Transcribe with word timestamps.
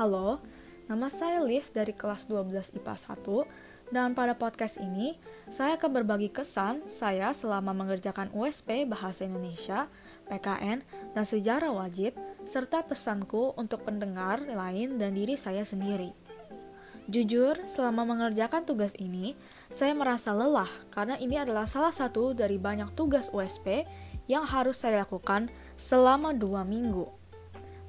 Halo, 0.00 0.40
nama 0.88 1.12
saya 1.12 1.44
Liv 1.44 1.76
dari 1.76 1.92
kelas 1.92 2.24
12 2.24 2.72
IPA 2.72 2.96
1 3.20 3.92
dan 3.92 4.16
pada 4.16 4.32
podcast 4.32 4.80
ini 4.80 5.20
saya 5.52 5.76
akan 5.76 5.92
berbagi 5.92 6.32
kesan 6.32 6.88
saya 6.88 7.36
selama 7.36 7.76
mengerjakan 7.76 8.32
USP 8.32 8.88
Bahasa 8.88 9.28
Indonesia, 9.28 9.92
PKN, 10.24 10.80
dan 11.12 11.24
sejarah 11.28 11.68
wajib 11.76 12.16
serta 12.48 12.80
pesanku 12.80 13.52
untuk 13.60 13.84
pendengar 13.84 14.40
lain 14.40 14.96
dan 14.96 15.12
diri 15.12 15.36
saya 15.36 15.68
sendiri. 15.68 16.16
Jujur, 17.04 17.60
selama 17.68 18.08
mengerjakan 18.08 18.64
tugas 18.64 18.96
ini, 18.96 19.36
saya 19.68 19.92
merasa 19.92 20.32
lelah 20.32 20.72
karena 20.88 21.20
ini 21.20 21.36
adalah 21.36 21.68
salah 21.68 21.92
satu 21.92 22.32
dari 22.32 22.56
banyak 22.56 22.88
tugas 22.96 23.28
USP 23.36 23.84
yang 24.32 24.48
harus 24.48 24.80
saya 24.80 25.04
lakukan 25.04 25.52
selama 25.76 26.32
dua 26.32 26.64
minggu. 26.64 27.04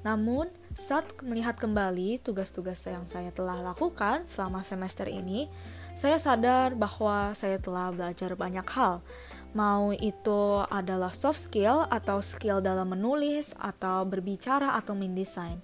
Namun, 0.04 0.52
saat 0.72 1.04
melihat 1.20 1.60
kembali 1.60 2.24
tugas-tugas 2.24 2.80
yang 2.88 3.04
saya 3.04 3.28
telah 3.28 3.60
lakukan 3.60 4.24
selama 4.24 4.64
semester 4.64 5.04
ini, 5.04 5.48
saya 5.92 6.16
sadar 6.16 6.72
bahwa 6.72 7.36
saya 7.36 7.60
telah 7.60 7.92
belajar 7.92 8.32
banyak 8.32 8.64
hal. 8.72 9.04
Mau 9.52 9.92
itu 9.92 10.64
adalah 10.72 11.12
soft 11.12 11.44
skill 11.44 11.84
atau 11.92 12.24
skill 12.24 12.64
dalam 12.64 12.96
menulis 12.96 13.52
atau 13.60 14.08
berbicara 14.08 14.72
atau 14.80 14.96
mendesain. 14.96 15.60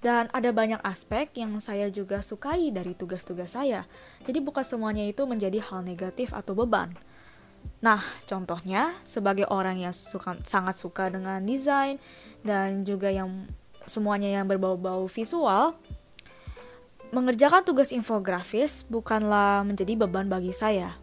Dan 0.00 0.32
ada 0.32 0.48
banyak 0.52 0.80
aspek 0.80 1.28
yang 1.36 1.52
saya 1.60 1.92
juga 1.92 2.24
sukai 2.24 2.72
dari 2.72 2.96
tugas-tugas 2.96 3.52
saya. 3.52 3.84
Jadi 4.24 4.40
bukan 4.40 4.64
semuanya 4.64 5.04
itu 5.04 5.28
menjadi 5.28 5.60
hal 5.68 5.84
negatif 5.84 6.32
atau 6.32 6.56
beban. 6.56 6.96
Nah, 7.84 8.00
contohnya 8.24 8.96
sebagai 9.04 9.44
orang 9.52 9.84
yang 9.84 9.92
suka, 9.92 10.38
sangat 10.48 10.80
suka 10.80 11.12
dengan 11.12 11.44
desain 11.44 12.00
dan 12.40 12.88
juga 12.88 13.12
yang 13.12 13.44
semuanya 13.86 14.28
yang 14.28 14.46
berbau-bau 14.46 15.06
visual, 15.06 15.78
mengerjakan 17.14 17.62
tugas 17.62 17.94
infografis 17.94 18.82
bukanlah 18.86 19.62
menjadi 19.62 19.94
beban 19.94 20.26
bagi 20.26 20.50
saya. 20.50 20.98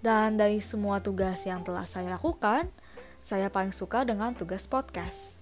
Dan 0.00 0.40
dari 0.40 0.64
semua 0.64 1.02
tugas 1.04 1.44
yang 1.44 1.60
telah 1.60 1.84
saya 1.84 2.16
lakukan, 2.16 2.72
saya 3.20 3.52
paling 3.52 3.74
suka 3.74 4.06
dengan 4.08 4.32
tugas 4.32 4.64
podcast. 4.64 5.36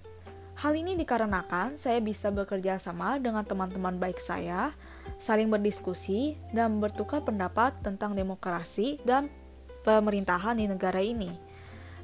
Hal 0.58 0.75
ini 0.75 0.98
dikarenakan 0.98 1.78
saya 1.78 2.03
bisa 2.03 2.34
bekerja 2.34 2.83
sama 2.83 3.23
dengan 3.23 3.47
teman-teman 3.47 3.95
baik 3.95 4.19
saya, 4.19 4.75
saling 5.14 5.47
berdiskusi, 5.47 6.34
dan 6.51 6.83
bertukar 6.83 7.23
pendapat 7.23 7.78
tentang 7.86 8.19
demokrasi 8.19 8.98
dan 9.06 9.30
pemerintahan 9.86 10.58
di 10.58 10.67
negara 10.67 10.98
ini. 10.98 11.48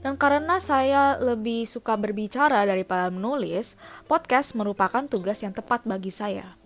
Dan 0.05 0.21
karena 0.21 0.61
saya 0.61 1.17
lebih 1.17 1.65
suka 1.65 1.97
berbicara 1.97 2.69
daripada 2.69 3.09
menulis, 3.09 3.73
podcast 4.05 4.53
merupakan 4.53 5.09
tugas 5.09 5.41
yang 5.41 5.57
tepat 5.57 5.81
bagi 5.89 6.13
saya. 6.13 6.61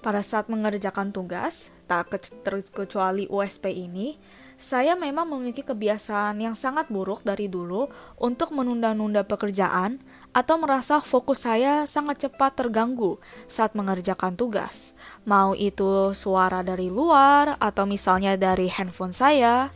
Pada 0.00 0.24
saat 0.24 0.48
mengerjakan 0.48 1.12
tugas, 1.12 1.68
tak 1.84 2.08
terkecuali 2.46 3.28
USP 3.28 3.68
ini, 3.74 4.16
saya 4.54 4.96
memang 4.96 5.26
memiliki 5.26 5.60
kebiasaan 5.60 6.38
yang 6.38 6.54
sangat 6.56 6.86
buruk 6.86 7.26
dari 7.26 7.50
dulu 7.50 7.90
untuk 8.16 8.54
menunda-nunda 8.54 9.26
pekerjaan 9.26 9.98
atau 10.30 10.54
merasa 10.56 11.02
fokus 11.02 11.44
saya 11.44 11.82
sangat 11.84 12.24
cepat 12.24 12.56
terganggu 12.56 13.18
saat 13.50 13.74
mengerjakan 13.74 14.38
tugas. 14.38 14.94
Mau 15.26 15.52
itu 15.52 16.14
suara 16.14 16.62
dari 16.62 16.88
luar 16.88 17.58
atau 17.58 17.82
misalnya 17.82 18.38
dari 18.38 18.70
handphone 18.70 19.12
saya, 19.12 19.74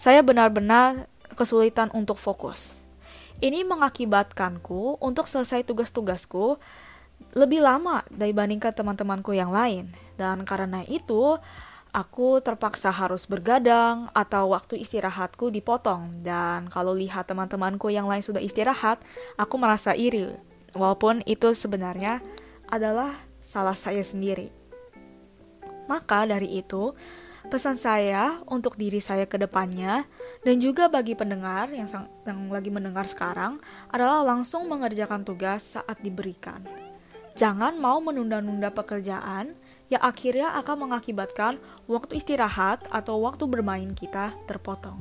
saya 0.00 0.24
benar-benar 0.24 1.09
kesulitan 1.40 1.88
untuk 1.96 2.20
fokus. 2.20 2.84
Ini 3.40 3.64
mengakibatkanku 3.64 5.00
untuk 5.00 5.24
selesai 5.24 5.64
tugas-tugasku 5.64 6.60
lebih 7.32 7.64
lama 7.64 8.04
dibandingkan 8.12 8.76
teman-temanku 8.76 9.32
yang 9.32 9.48
lain. 9.48 9.88
Dan 10.20 10.44
karena 10.44 10.84
itu, 10.84 11.40
aku 11.90 12.44
terpaksa 12.44 12.92
harus 12.92 13.24
bergadang 13.24 14.12
atau 14.12 14.52
waktu 14.52 14.76
istirahatku 14.84 15.48
dipotong. 15.48 16.20
Dan 16.20 16.68
kalau 16.68 16.92
lihat 16.92 17.32
teman-temanku 17.32 17.88
yang 17.88 18.04
lain 18.04 18.20
sudah 18.20 18.44
istirahat, 18.44 19.00
aku 19.40 19.56
merasa 19.56 19.96
iri. 19.96 20.36
Walaupun 20.76 21.24
itu 21.24 21.56
sebenarnya 21.56 22.20
adalah 22.68 23.16
salah 23.40 23.74
saya 23.74 24.04
sendiri. 24.04 24.52
Maka 25.88 26.28
dari 26.28 26.60
itu, 26.60 26.94
Pesan 27.48 27.72
saya 27.72 28.44
untuk 28.44 28.76
diri 28.76 29.00
saya 29.00 29.24
ke 29.24 29.40
depannya 29.40 30.04
dan 30.44 30.60
juga 30.60 30.92
bagi 30.92 31.16
pendengar 31.16 31.72
yang, 31.72 31.88
yang 32.28 32.40
lagi 32.52 32.68
mendengar 32.68 33.08
sekarang 33.08 33.56
adalah 33.88 34.20
langsung 34.20 34.68
mengerjakan 34.68 35.24
tugas 35.24 35.80
saat 35.80 35.96
diberikan. 36.04 36.60
Jangan 37.32 37.80
mau 37.80 37.96
menunda-nunda 38.04 38.68
pekerjaan 38.68 39.56
yang 39.88 40.02
akhirnya 40.04 40.52
akan 40.60 40.90
mengakibatkan 40.90 41.56
waktu 41.88 42.20
istirahat 42.20 42.84
atau 42.92 43.24
waktu 43.24 43.48
bermain 43.48 43.88
kita 43.96 44.36
terpotong. 44.44 45.00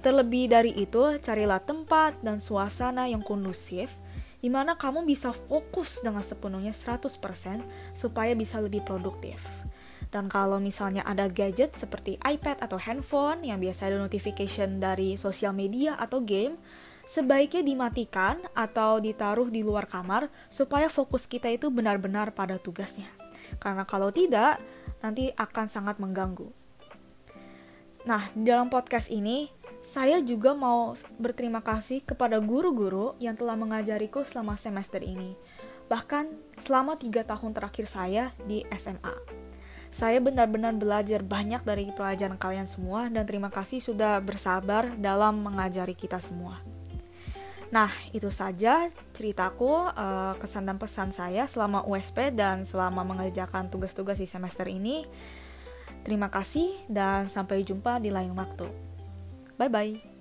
Terlebih 0.00 0.48
dari 0.48 0.72
itu, 0.78 1.18
carilah 1.20 1.60
tempat 1.60 2.16
dan 2.22 2.40
suasana 2.40 3.10
yang 3.10 3.20
kondusif 3.20 3.92
di 4.40 4.48
mana 4.48 4.72
kamu 4.72 5.04
bisa 5.04 5.34
fokus 5.36 6.00
dengan 6.00 6.24
sepenuhnya 6.24 6.72
100% 6.72 7.04
supaya 7.92 8.32
bisa 8.32 8.56
lebih 8.56 8.80
produktif. 8.80 9.44
Dan 10.10 10.26
kalau 10.26 10.58
misalnya 10.58 11.06
ada 11.06 11.30
gadget 11.30 11.78
seperti 11.78 12.18
iPad 12.26 12.58
atau 12.58 12.82
handphone 12.82 13.46
yang 13.46 13.62
biasa 13.62 13.86
ada 13.86 13.98
notification 13.98 14.82
dari 14.82 15.14
sosial 15.14 15.54
media 15.54 15.94
atau 15.94 16.18
game, 16.18 16.58
sebaiknya 17.06 17.62
dimatikan 17.62 18.42
atau 18.50 18.98
ditaruh 18.98 19.46
di 19.46 19.62
luar 19.62 19.86
kamar 19.86 20.26
supaya 20.50 20.90
fokus 20.90 21.30
kita 21.30 21.46
itu 21.46 21.70
benar-benar 21.70 22.34
pada 22.34 22.58
tugasnya. 22.58 23.06
Karena 23.62 23.86
kalau 23.86 24.10
tidak, 24.10 24.58
nanti 24.98 25.30
akan 25.34 25.66
sangat 25.70 26.02
mengganggu. 26.02 26.50
Nah, 28.06 28.26
di 28.32 28.48
dalam 28.48 28.66
podcast 28.66 29.12
ini, 29.12 29.46
saya 29.80 30.18
juga 30.24 30.56
mau 30.56 30.96
berterima 31.20 31.60
kasih 31.62 32.02
kepada 32.02 32.40
guru-guru 32.40 33.14
yang 33.22 33.36
telah 33.36 33.54
mengajariku 33.54 34.26
selama 34.26 34.56
semester 34.56 35.04
ini. 35.04 35.36
Bahkan 35.86 36.56
selama 36.56 36.96
tiga 36.96 37.26
tahun 37.26 37.52
terakhir 37.52 37.86
saya 37.86 38.32
di 38.46 38.64
SMA. 38.74 39.49
Saya 39.90 40.22
benar-benar 40.22 40.78
belajar 40.78 41.20
banyak 41.26 41.66
dari 41.66 41.90
pelajaran 41.90 42.38
kalian 42.38 42.70
semua 42.70 43.10
dan 43.10 43.26
terima 43.26 43.50
kasih 43.50 43.82
sudah 43.82 44.22
bersabar 44.22 44.86
dalam 44.94 45.42
mengajari 45.42 45.98
kita 45.98 46.22
semua. 46.22 46.62
Nah, 47.70 47.90
itu 48.10 48.30
saja 48.34 48.90
ceritaku, 49.14 49.90
uh, 49.94 50.34
kesan 50.38 50.66
dan 50.66 50.78
pesan 50.78 51.14
saya 51.14 51.46
selama 51.46 51.86
USP 51.86 52.34
dan 52.34 52.66
selama 52.66 53.06
mengerjakan 53.06 53.70
tugas-tugas 53.70 54.18
di 54.18 54.26
semester 54.26 54.66
ini. 54.66 55.06
Terima 56.02 56.26
kasih 56.30 56.70
dan 56.90 57.30
sampai 57.30 57.62
jumpa 57.62 58.02
di 58.02 58.10
lain 58.10 58.34
waktu. 58.34 58.66
Bye 59.58 59.70
bye. 59.70 60.19